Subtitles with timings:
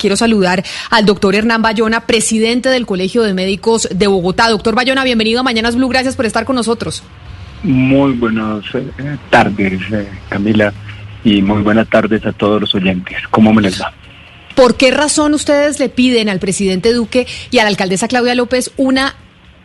[0.00, 4.48] Quiero saludar al doctor Hernán Bayona, presidente del Colegio de Médicos de Bogotá.
[4.48, 5.88] Doctor Bayona, bienvenido a Mañanas Blue.
[5.88, 7.02] Gracias por estar con nosotros.
[7.62, 10.72] Muy buenas eh, tardes, eh, Camila,
[11.22, 13.18] y muy buenas tardes a todos los oyentes.
[13.30, 13.92] ¿Cómo me les va?
[14.54, 18.72] ¿Por qué razón ustedes le piden al presidente Duque y a la alcaldesa Claudia López
[18.78, 19.14] una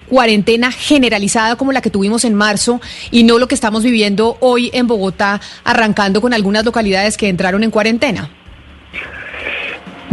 [0.09, 4.69] cuarentena generalizada como la que tuvimos en marzo y no lo que estamos viviendo hoy
[4.73, 8.29] en Bogotá, arrancando con algunas localidades que entraron en cuarentena?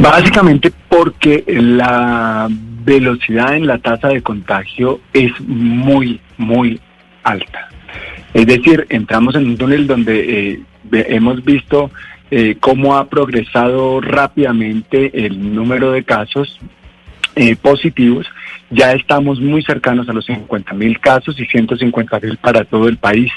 [0.02, 6.80] Básicamente porque la velocidad en la tasa de contagio es muy, muy
[7.22, 7.68] alta.
[8.34, 11.92] Es decir, entramos en un túnel donde eh, hemos visto
[12.32, 16.58] eh, cómo ha progresado rápidamente el número de casos
[17.36, 18.26] eh, positivos.
[18.70, 22.96] Ya estamos muy cercanos a los 50 mil casos y 150 mil para todo el
[22.96, 23.30] país.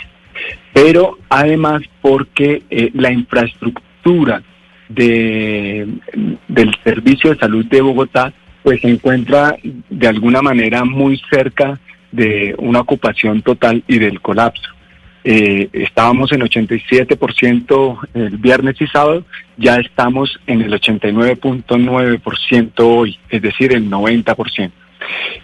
[0.73, 2.63] Pero además porque
[2.95, 4.41] la infraestructura
[4.89, 5.87] de,
[6.47, 8.31] del Servicio de Salud de Bogotá
[8.63, 9.55] pues se encuentra
[9.89, 11.79] de alguna manera muy cerca
[12.11, 14.69] de una ocupación total y del colapso.
[15.23, 19.25] Eh, estábamos en 87% el viernes y sábado,
[19.57, 24.71] ya estamos en el 89.9% hoy, es decir, el 90%.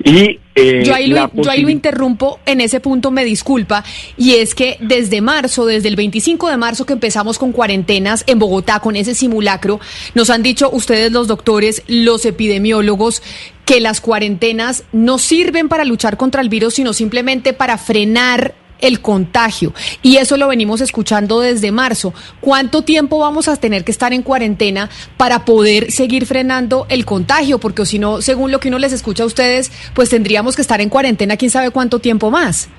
[0.03, 3.83] Y, eh, yo, ahí lo, interrumpo, en ese punto me disculpa,
[4.17, 8.39] y es que desde marzo, desde el 25 de marzo que empezamos con cuarentenas en
[8.39, 9.79] Bogotá, con ese simulacro,
[10.15, 13.21] nos han dicho ustedes los doctores, los epidemiólogos,
[13.65, 19.01] que las cuarentenas no sirven para luchar contra el virus, sino simplemente para frenar el
[19.01, 19.73] contagio.
[20.01, 22.13] Y eso lo venimos escuchando desde marzo.
[22.39, 27.59] ¿Cuánto tiempo vamos a tener que estar en cuarentena para poder seguir frenando el contagio?
[27.59, 30.81] Porque si no, según lo que uno les escucha a ustedes, pues tendríamos que estar
[30.81, 32.69] en cuarentena quién sabe cuánto tiempo más.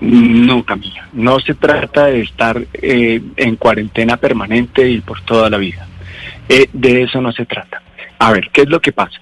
[0.00, 5.58] No, Camila, no se trata de estar eh, en cuarentena permanente y por toda la
[5.58, 5.86] vida.
[6.48, 7.82] Eh, de eso no se trata.
[8.18, 9.20] A ver, ¿qué es lo que pasa?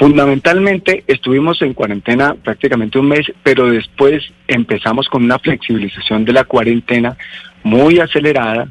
[0.00, 6.44] Fundamentalmente estuvimos en cuarentena prácticamente un mes, pero después empezamos con una flexibilización de la
[6.44, 7.18] cuarentena
[7.64, 8.68] muy acelerada,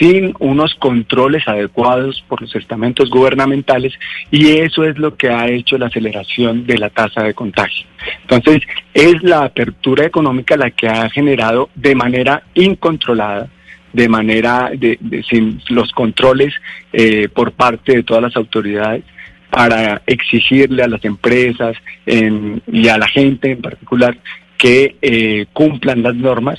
[0.00, 3.92] sin unos controles adecuados por los estamentos gubernamentales
[4.32, 7.86] y eso es lo que ha hecho la aceleración de la tasa de contagio.
[8.22, 8.62] Entonces,
[8.92, 13.48] es la apertura económica la que ha generado de manera incontrolada
[13.92, 16.54] de manera de, sin los controles
[16.92, 19.04] eh, por parte de todas las autoridades
[19.52, 21.76] para exigirle a las empresas
[22.06, 24.16] y a la gente en particular
[24.56, 26.58] que eh, cumplan las normas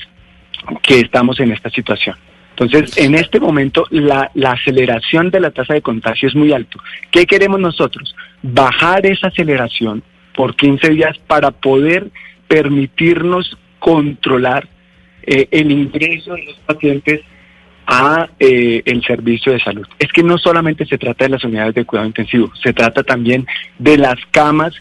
[0.84, 2.16] que estamos en esta situación.
[2.52, 6.78] Entonces, en este momento, la, la, aceleración de la tasa de contagio es muy alto.
[7.10, 8.16] ¿Qué queremos nosotros?
[8.44, 10.04] Bajar esa aceleración
[10.36, 12.12] por 15 días para poder
[12.48, 14.68] permitirnos controlar
[15.24, 17.22] eh, el ingreso de los pacientes
[17.86, 19.88] a eh, el servicio de salud.
[20.00, 23.46] Es que no solamente se trata de las unidades de cuidado intensivo, se trata también
[23.78, 24.74] de las camas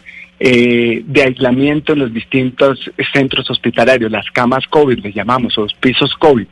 [0.45, 5.73] eh, de aislamiento en los distintos centros hospitalarios, las camas COVID, le llamamos, o los
[5.75, 6.47] pisos COVID.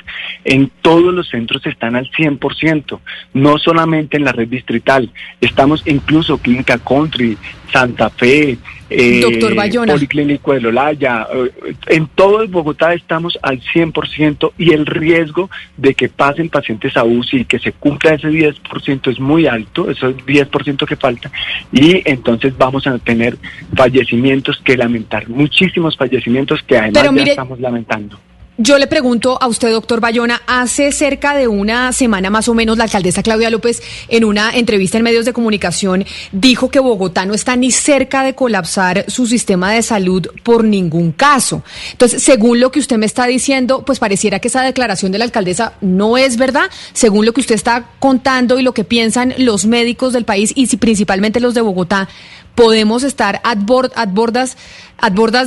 [0.46, 3.00] En todos los centros están al 100%,
[3.34, 5.10] no solamente en la red distrital,
[5.42, 7.38] estamos incluso Clínica Country,
[7.74, 8.58] Santa Fe,
[8.92, 9.94] eh, Doctor Bayona.
[9.94, 16.10] Policlínico de Lolaya, eh, en todo Bogotá estamos al 100% y el riesgo de que
[16.10, 20.86] pasen pacientes a UCI y que se cumpla ese 10% es muy alto, ese 10%
[20.86, 21.32] que falta,
[21.72, 23.38] y entonces vamos a tener
[23.76, 28.20] fallecimientos que lamentar, muchísimos fallecimientos que además ya estamos lamentando.
[28.64, 32.78] Yo le pregunto a usted, doctor Bayona, hace cerca de una semana más o menos
[32.78, 37.34] la alcaldesa Claudia López en una entrevista en medios de comunicación dijo que Bogotá no
[37.34, 41.64] está ni cerca de colapsar su sistema de salud por ningún caso.
[41.94, 45.26] Entonces, según lo que usted me está diciendo, pues pareciera que esa declaración de la
[45.26, 49.66] alcaldesa no es verdad, según lo que usted está contando y lo que piensan los
[49.66, 52.10] médicos del país y principalmente los de Bogotá,
[52.54, 54.56] podemos estar a, bordas,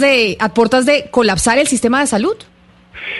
[0.00, 2.34] de, a puertas de colapsar el sistema de salud.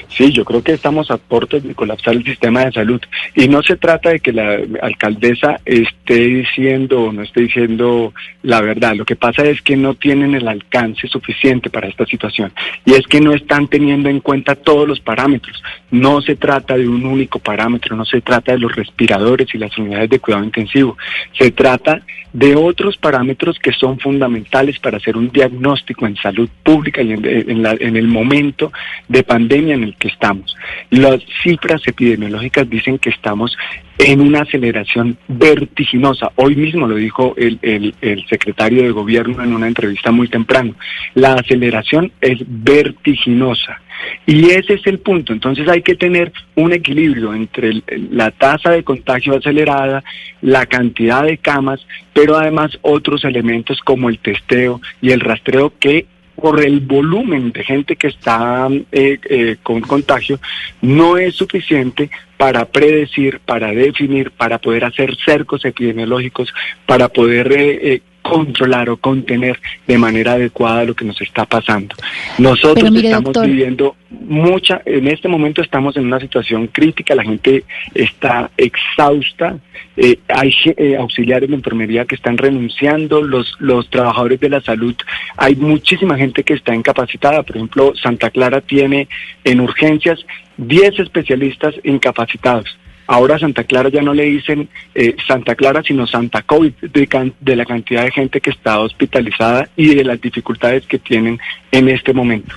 [0.09, 3.01] Sí, yo creo que estamos a puertas de colapsar el sistema de salud.
[3.35, 8.13] Y no se trata de que la alcaldesa esté diciendo o no esté diciendo
[8.43, 8.95] la verdad.
[8.95, 12.53] Lo que pasa es que no tienen el alcance suficiente para esta situación.
[12.85, 15.63] Y es que no están teniendo en cuenta todos los parámetros.
[15.91, 19.77] No se trata de un único parámetro, no se trata de los respiradores y las
[19.79, 20.97] unidades de cuidado intensivo.
[21.39, 27.01] Se trata de otros parámetros que son fundamentales para hacer un diagnóstico en salud pública
[27.01, 28.73] y en, en el momento
[29.09, 30.57] de pandemia en el que estamos.
[30.91, 33.57] Las cifras epidemiológicas dicen que estamos
[33.99, 36.33] en una aceleración vertiginosa.
[36.37, 40.75] Hoy mismo lo dijo el, el, secretario de gobierno en una entrevista muy temprano.
[41.15, 43.81] La aceleración es vertiginosa.
[44.27, 45.33] Y ese es el punto.
[45.33, 50.03] Entonces hay que tener un equilibrio entre la tasa de contagio acelerada,
[50.43, 56.07] la cantidad de camas, pero además otros elementos como el testeo y el rastreo que
[56.45, 60.39] por el volumen de gente que está eh, eh, con contagio,
[60.83, 66.53] no es suficiente para predecir, para definir, para poder hacer cercos epidemiológicos,
[66.85, 71.95] para poder eh, controlar o contener de manera adecuada lo que nos está pasando.
[72.39, 78.51] Nosotros estamos viviendo mucha, en este momento estamos en una situación crítica, la gente está
[78.57, 79.59] exhausta,
[79.99, 84.95] eh, hay eh, auxiliares de enfermería que están renunciando, los, los trabajadores de la salud,
[85.37, 89.07] hay muchísima gente que está incapacitada, por ejemplo, Santa Clara tiene
[89.45, 90.25] en urgencias
[90.57, 92.75] 10 especialistas incapacitados.
[93.07, 97.57] Ahora Santa Clara ya no le dicen eh, Santa Clara, sino Santa COVID, de, de
[97.57, 101.39] la cantidad de gente que está hospitalizada y de las dificultades que tienen
[101.71, 102.55] en este momento.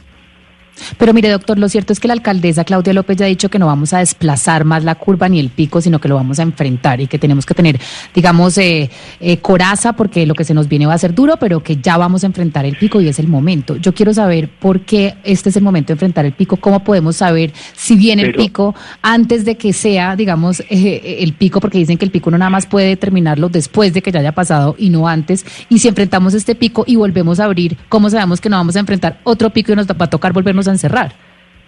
[0.98, 3.60] Pero mire, doctor, lo cierto es que la alcaldesa Claudia López ya ha dicho que
[3.60, 6.44] no vamos a desplazar más la curva ni el pico, sino que lo vamos a
[6.44, 7.80] enfrentar y que tenemos que tener,
[8.14, 8.90] digamos, eh,
[9.20, 11.98] eh, coraza porque lo que se nos viene va a ser duro, pero que ya
[11.98, 13.76] vamos a enfrentar el pico y es el momento.
[13.78, 17.18] Yo quiero saber por qué este es el momento de enfrentar el pico, cómo podemos
[17.18, 21.98] saber si viene el pico antes de que sea, digamos, eh, el pico, porque dicen
[21.98, 24.90] que el pico no nada más puede determinarlo después de que ya haya pasado y
[24.90, 25.46] no antes.
[25.70, 28.80] Y si enfrentamos este pico y volvemos a abrir, ¿cómo sabemos que no vamos a
[28.80, 31.14] enfrentar otro pico y nos va a tocar volvernos encerrar?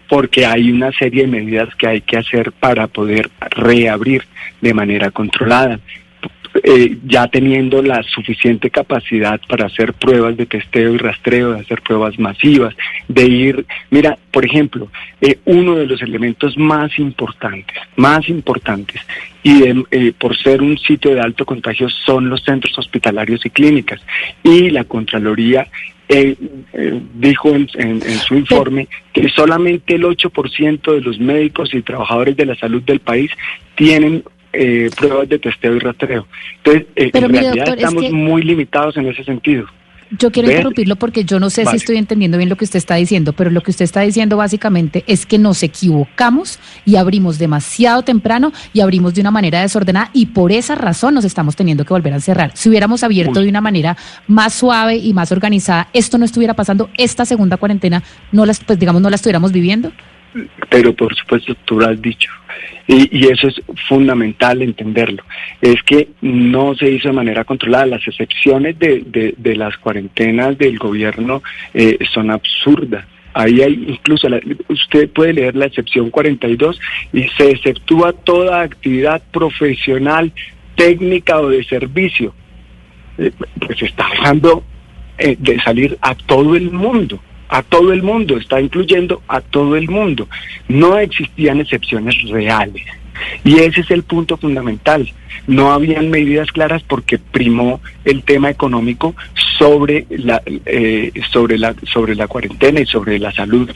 [0.07, 4.23] Porque hay una serie de medidas que hay que hacer para poder reabrir
[4.61, 5.79] de manera controlada.
[6.63, 11.79] Eh, ya teniendo la suficiente capacidad para hacer pruebas de testeo y rastreo, de hacer
[11.83, 12.75] pruebas masivas,
[13.07, 14.89] de ir, mira, por ejemplo,
[15.21, 18.99] eh, uno de los elementos más importantes, más importantes,
[19.43, 24.01] y eh, por ser un sitio de alto contagio son los centros hospitalarios y clínicas.
[24.43, 25.67] Y la Contraloría
[26.11, 26.35] eh,
[27.13, 32.55] dijo en, su informe que solamente el 8% de los médicos y trabajadores de la
[32.55, 33.31] salud del país
[33.75, 36.27] tienen eh, pruebas de testeo y rastreo.
[36.57, 39.67] Entonces, eh, en realidad estamos muy limitados en ese sentido.
[40.17, 42.95] Yo quiero interrumpirlo porque yo no sé si estoy entendiendo bien lo que usted está
[42.95, 48.01] diciendo, pero lo que usted está diciendo básicamente es que nos equivocamos y abrimos demasiado
[48.01, 51.93] temprano y abrimos de una manera desordenada y por esa razón nos estamos teniendo que
[51.93, 52.51] volver a cerrar.
[52.55, 53.97] Si hubiéramos abierto de una manera
[54.27, 58.79] más suave y más organizada, esto no estuviera pasando, esta segunda cuarentena no las, pues
[58.79, 59.91] digamos, no la estuviéramos viviendo.
[60.69, 62.31] Pero por supuesto, tú lo has dicho.
[62.87, 65.23] Y, eso es fundamental entenderlo.
[65.61, 67.85] Es que no se hizo de manera controlada.
[67.85, 71.43] Las excepciones de, de, las cuarentenas del gobierno
[71.73, 73.05] eh, son absurdas.
[73.33, 74.27] Ahí hay incluso,
[74.69, 76.79] usted puede leer la excepción 42
[77.13, 80.31] y se exceptúa toda actividad profesional,
[80.75, 82.33] técnica o de servicio.
[83.19, 84.63] Eh, pues está dejando
[85.19, 89.75] eh, de salir a todo el mundo a todo el mundo, está incluyendo a todo
[89.75, 90.27] el mundo.
[90.67, 92.83] No existían excepciones reales.
[93.43, 95.11] Y ese es el punto fundamental.
[95.47, 99.15] No habían medidas claras porque primó el tema económico
[99.57, 103.69] sobre la, eh, sobre la, sobre la cuarentena y sobre la salud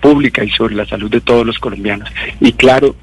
[0.00, 2.08] pública y sobre la salud de todos los colombianos.
[2.40, 2.94] Y claro,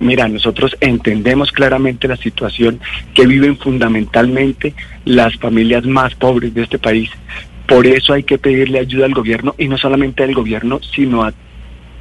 [0.00, 2.80] mira, nosotros entendemos claramente la situación
[3.14, 7.10] que viven fundamentalmente las familias más pobres de este país,
[7.70, 11.32] por eso hay que pedirle ayuda al gobierno y no solamente al gobierno, sino a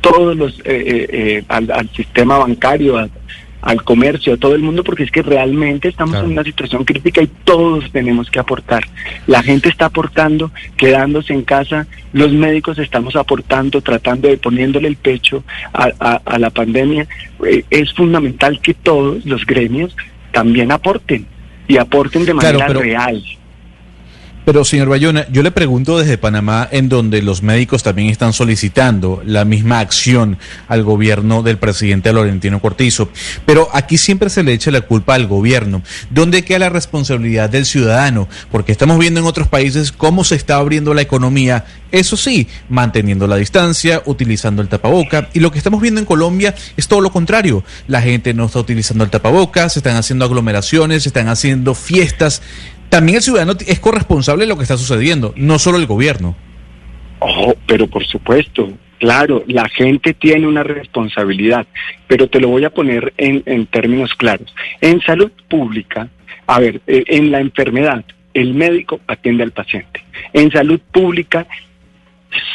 [0.02, 2.98] todos los, eh, eh, eh, al, sistema bancario,
[3.62, 7.22] al comercio, a todo el mundo, porque es que realmente estamos en una situación crítica
[7.22, 8.84] y todos tenemos que aportar.
[9.28, 14.96] La gente está aportando, quedándose en casa, los médicos estamos aportando, tratando de poniéndole el
[14.96, 17.08] pecho a, la pandemia.
[17.70, 19.96] es fundamental que todos los gremios
[20.32, 21.28] también aporten
[21.68, 23.24] y aporten de manera real.
[24.46, 29.22] Pero, señor Bayona, yo le pregunto desde Panamá, en donde los médicos también están solicitando
[29.24, 33.10] la misma acción al gobierno del presidente Laurentino Cortizo.
[33.46, 35.84] Pero aquí siempre se le echa la culpa al gobierno.
[36.10, 38.28] ¿Dónde queda la responsabilidad del ciudadano?
[38.52, 41.66] Porque estamos viendo en otros países cómo se está abriendo la economía.
[41.92, 45.30] Eso sí, manteniendo la distancia, utilizando el tapaboca.
[45.34, 47.64] Y lo que estamos viendo en Colombia es todo lo contrario.
[47.88, 52.42] La gente no está utilizando el tapaboca, se están haciendo aglomeraciones, se están haciendo fiestas
[52.90, 56.36] también el ciudadano es corresponsable de lo que está sucediendo, no solo el gobierno.
[57.20, 61.68] Oh, pero por supuesto, claro, la gente tiene una responsabilidad,
[62.08, 64.54] pero te lo voy a poner en, en términos claros.
[64.82, 66.10] En salud pública,
[66.48, 70.04] a ver, eh, en la enfermedad, el médico atiende al paciente.
[70.34, 71.46] En salud pública,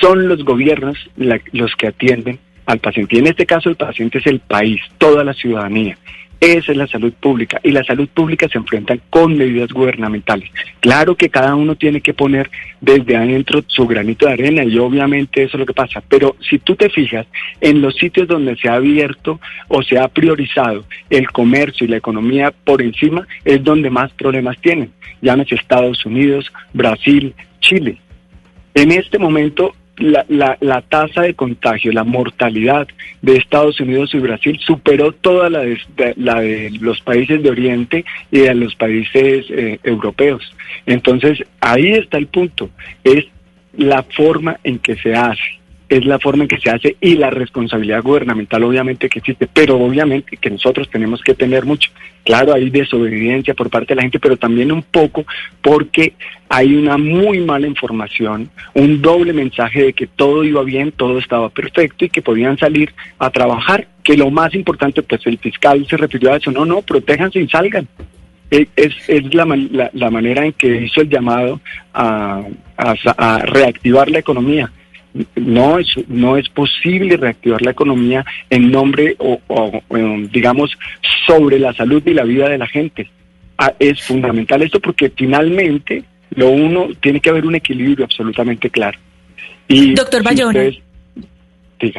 [0.01, 3.17] son los gobiernos los que atienden al paciente.
[3.17, 5.99] Y en este caso, el paciente es el país, toda la ciudadanía.
[6.41, 10.51] Esa es la salud pública y la salud pública se enfrenta con medidas gubernamentales.
[10.81, 12.51] Claro que cada uno tiene que poner
[12.81, 16.59] desde adentro su granito de arena y obviamente eso es lo que pasa, pero si
[16.59, 17.27] tú te fijas
[17.61, 21.97] en los sitios donde se ha abierto o se ha priorizado el comercio y la
[21.97, 24.91] economía por encima, es donde más problemas tienen.
[25.23, 27.99] Llámese Estados Unidos, Brasil, Chile.
[28.75, 32.89] En este momento la, la, la, tasa de contagio, la mortalidad
[33.23, 35.79] de Estados Unidos y Brasil superó toda la de,
[36.17, 40.55] la de los países de Oriente y de los países eh, europeos.
[40.87, 42.71] Entonces, ahí está el punto,
[43.05, 43.25] es
[43.77, 45.64] la forma en que se hace
[45.97, 49.77] es la forma en que se hace y la responsabilidad gubernamental obviamente que existe, pero
[49.77, 51.91] obviamente que nosotros tenemos que tener mucho.
[52.25, 55.25] Claro, hay desobediencia por parte de la gente, pero también un poco
[55.63, 56.15] porque
[56.49, 61.49] hay una muy mala información, un doble mensaje de que todo iba bien, todo estaba
[61.49, 65.97] perfecto y que podían salir a trabajar, que lo más importante, pues el fiscal se
[65.97, 67.87] refirió a eso, no, no, protéjanse y salgan.
[68.51, 69.47] E, es, es la,
[69.93, 71.61] la, manera en que hizo el llamado
[71.93, 72.43] a,
[72.77, 74.71] a reactivar la economía
[75.37, 79.41] no es, no es posible reactivar la economía en nombre o,
[80.33, 80.77] digamos,
[81.27, 83.09] sobre la salud y la vida de la gente.
[83.57, 88.99] Ah, es fundamental esto porque finalmente lo uno tiene que haber un equilibrio absolutamente claro.
[89.69, 90.23] Y Doctor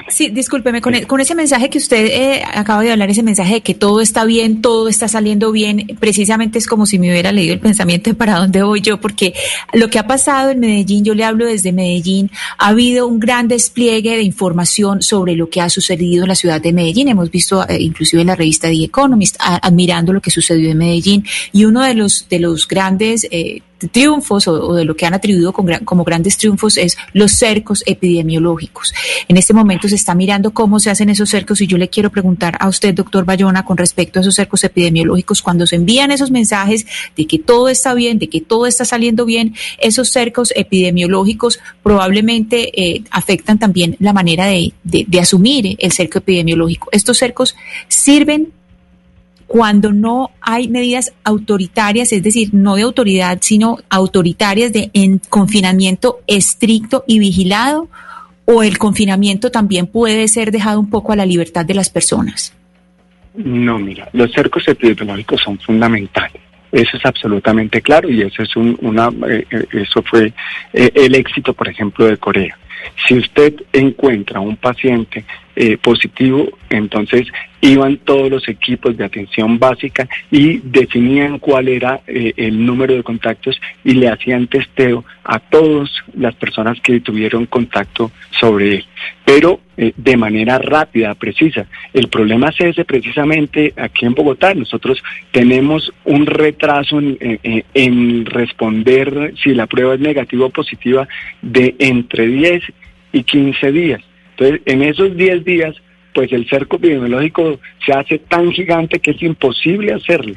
[0.10, 3.56] Sí, discúlpeme, con, e, con, ese mensaje que usted eh, acaba de hablar, ese mensaje
[3.56, 7.32] de que todo está bien, todo está saliendo bien, precisamente es como si me hubiera
[7.32, 9.34] leído el pensamiento de para dónde voy yo, porque
[9.74, 13.48] lo que ha pasado en Medellín, yo le hablo desde Medellín, ha habido un gran
[13.48, 17.08] despliegue de información sobre lo que ha sucedido en la ciudad de Medellín.
[17.08, 21.26] Hemos visto eh, inclusive en la revista The Economist admirando lo que sucedió en Medellín.
[21.52, 23.28] Y uno de los, de los grandes...
[23.32, 28.94] Eh, triunfos o, de lo que han atribuido como grandes triunfos es los cercos epidemiológicos.
[29.28, 32.10] En este momento se está mirando cómo se hacen esos cercos y yo le quiero
[32.10, 36.32] preguntar a usted, doctor Bayona, con respecto a esos cercos epidemiológicos, cuando se envían esos
[36.32, 41.60] mensajes de que todo está bien, de que todo está saliendo bien, esos cercos epidemiológicos
[41.84, 46.90] probablemente eh, afectan también la manera de, de asumir el cerco epidemiológico.
[46.92, 47.56] Estos cercos
[47.88, 48.52] sirven
[49.48, 56.20] cuando no hay medidas autoritarias, es decir, no de autoridad, sino autoritarias de en confinamiento
[56.28, 57.88] estricto y vigilado,
[58.46, 62.54] o el confinamiento también puede ser dejado un poco a la libertad de las personas?
[63.36, 66.42] No, mira, los cercos epidemiológicos son fundamentales.
[66.72, 70.34] Eso es absolutamente claro y eso es una, eh, eh, eso fue
[70.74, 72.58] eh, el éxito, por ejemplo, de Corea.
[73.08, 75.26] Si usted encuentra un paciente
[75.58, 77.28] eh, positivo, entonces
[77.62, 83.04] iban todos los equipos de atención básica y definían cuál era eh, el número de
[83.04, 88.86] contactos y le hacían testeo a todas las personas que tuvieron contacto sobre él,
[89.24, 91.68] pero eh, de manera rápida, precisa.
[91.94, 94.54] El problema es ese precisamente aquí en Bogotá.
[94.54, 95.02] Nosotros
[95.32, 101.08] tenemos un retraso en responder si la prueba es negativa o positiva
[101.42, 102.64] de entre 10
[103.16, 104.02] y 15 días.
[104.32, 105.74] Entonces, en esos 10 días,
[106.14, 110.36] pues el cerco epidemiológico se hace tan gigante que es imposible hacerlo.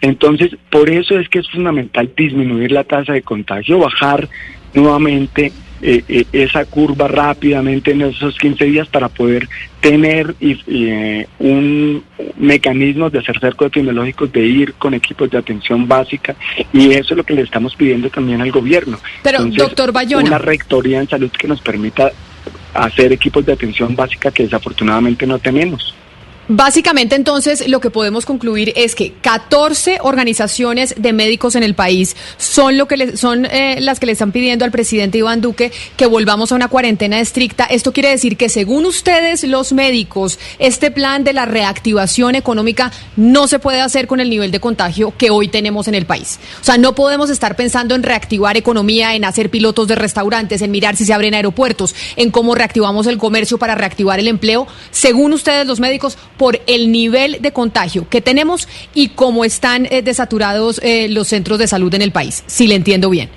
[0.00, 4.28] Entonces, por eso es que es fundamental disminuir la tasa de contagio, bajar
[4.74, 9.48] nuevamente eh, eh, esa curva rápidamente en esos 15 días para poder
[9.80, 12.04] tener eh, un
[12.36, 16.36] mecanismo de hacer cerco epidemiológicos, de ir con equipos de atención básica
[16.72, 18.98] y eso es lo que le estamos pidiendo también al gobierno.
[19.22, 20.26] Pero, doctor Bayona.
[20.26, 22.12] Una rectoría en salud que nos permita
[22.74, 25.94] hacer equipos de atención básica que desafortunadamente no tenemos.
[26.52, 32.16] Básicamente, entonces, lo que podemos concluir es que 14 organizaciones de médicos en el país
[32.38, 36.06] son, lo que son eh, las que le están pidiendo al presidente Iván Duque que
[36.06, 37.66] volvamos a una cuarentena estricta.
[37.66, 43.46] Esto quiere decir que, según ustedes, los médicos, este plan de la reactivación económica no
[43.46, 46.40] se puede hacer con el nivel de contagio que hoy tenemos en el país.
[46.60, 50.72] O sea, no podemos estar pensando en reactivar economía, en hacer pilotos de restaurantes, en
[50.72, 54.66] mirar si se abren aeropuertos, en cómo reactivamos el comercio para reactivar el empleo.
[54.90, 60.00] Según ustedes, los médicos, por el nivel de contagio que tenemos y cómo están eh,
[60.00, 63.28] desaturados eh, los centros de salud en el país, si le entiendo bien.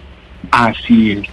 [0.51, 1.27] Así es.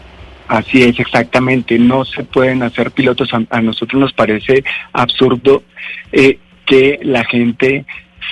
[0.49, 1.79] Así es, exactamente.
[1.79, 3.29] No se pueden hacer pilotos.
[3.49, 5.63] A, nosotros nos parece absurdo
[6.11, 7.85] eh, que la gente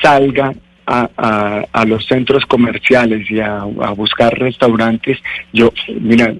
[0.02, 0.52] salga
[0.85, 5.18] a, a, los centros comerciales y a, a buscar restaurantes.
[5.52, 6.35] Yo, mira,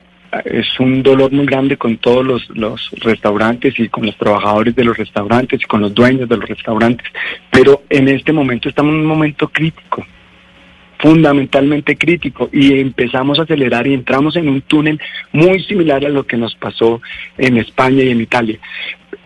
[0.45, 4.85] es un dolor muy grande con todos los, los, restaurantes y con los trabajadores de
[4.85, 7.07] los restaurantes y con los dueños de los restaurantes,
[7.51, 10.05] pero en este momento estamos en un momento crítico,
[10.99, 15.01] fundamentalmente crítico, y empezamos a acelerar y entramos en un túnel
[15.33, 17.01] muy similar a lo que nos pasó
[17.39, 18.59] en España y en Italia.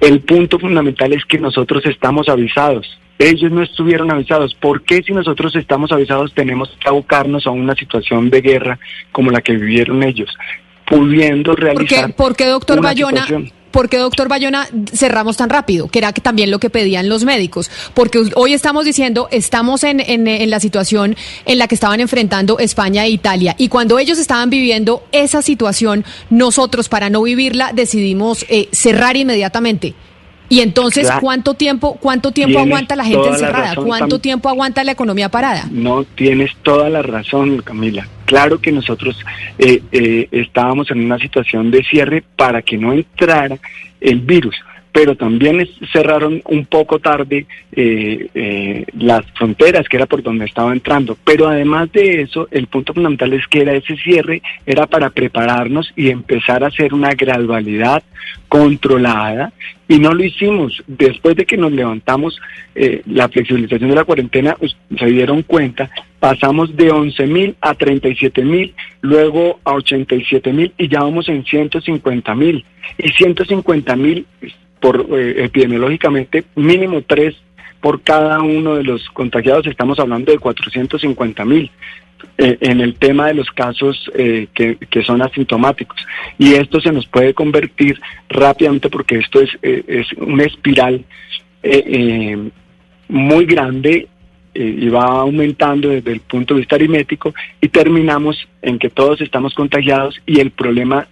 [0.00, 4.54] El punto fundamental es que nosotros estamos avisados, ellos no estuvieron avisados.
[4.54, 8.78] ¿Por qué si nosotros estamos avisados tenemos que abocarnos a una situación de guerra
[9.12, 10.28] como la que vivieron ellos?
[10.92, 12.12] Pudiendo realizar.
[12.14, 13.26] ¿Por qué, doctor Bayona?
[13.70, 15.88] ¿Por qué, doctor Bayona, cerramos tan rápido?
[15.88, 17.70] Que era también lo que pedían los médicos.
[17.94, 23.06] Porque hoy estamos diciendo, estamos en, en, la situación en la que estaban enfrentando España
[23.06, 23.54] e Italia.
[23.56, 29.94] Y cuando ellos estaban viviendo esa situación, nosotros, para no vivirla, decidimos eh, cerrar inmediatamente.
[30.52, 33.74] Y entonces, ¿cuánto tiempo, cuánto tiempo aguanta la gente encerrada?
[33.74, 35.66] ¿Cuánto tiempo aguanta la economía parada?
[35.70, 38.06] No, tienes toda la razón, Camila.
[38.26, 39.16] Claro que nosotros
[39.58, 43.56] eh, eh, estábamos en una situación de cierre para que no entrara
[43.98, 44.54] el virus
[44.92, 50.72] pero también cerraron un poco tarde eh, eh, las fronteras, que era por donde estaba
[50.72, 51.16] entrando.
[51.24, 55.92] Pero además de eso, el punto fundamental es que era ese cierre, era para prepararnos
[55.96, 58.02] y empezar a hacer una gradualidad
[58.48, 59.52] controlada,
[59.88, 60.82] y no lo hicimos.
[60.86, 62.38] Después de que nos levantamos
[62.74, 64.56] eh, la flexibilización de la cuarentena,
[64.98, 70.88] se dieron cuenta, pasamos de 11 mil a 37 mil, luego a 87 mil y
[70.88, 72.64] ya vamos en 150 mil.
[72.98, 74.26] Y 150 mil
[74.82, 77.36] por eh, epidemiológicamente mínimo tres
[77.80, 81.70] por cada uno de los contagiados, estamos hablando de 450 mil.
[82.38, 86.06] Eh, en el tema de los casos eh, que, que, son asintomáticos.
[86.38, 91.04] Y esto se nos puede convertir rápidamente porque esto es, es una espiral
[93.08, 94.08] muy grande
[94.54, 99.52] y va aumentando desde el punto de vista aritmético y terminamos en que todos estamos
[99.54, 101.08] contagiados y el problema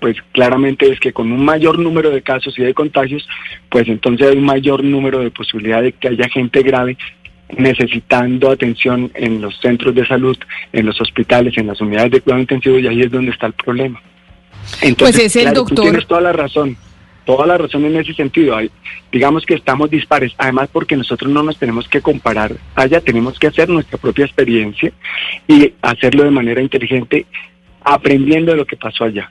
[0.00, 3.26] pues claramente es que con un mayor número de casos y de contagios,
[3.70, 6.96] pues entonces hay un mayor número de posibilidad de que haya gente grave
[7.56, 10.36] necesitando atención en los centros de salud,
[10.72, 13.52] en los hospitales, en las unidades de cuidado intensivo y ahí es donde está el
[13.52, 14.00] problema.
[14.82, 15.84] Entonces, pues es el doctor.
[15.84, 16.76] tienes toda la razón,
[17.24, 18.58] toda la razón en ese sentido.
[19.12, 23.46] digamos que estamos dispares, además porque nosotros no nos tenemos que comparar allá, tenemos que
[23.46, 24.92] hacer nuestra propia experiencia
[25.46, 27.26] y hacerlo de manera inteligente,
[27.82, 29.30] aprendiendo de lo que pasó allá.